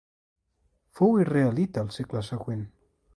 [0.99, 2.65] Fou israelita al segle següent.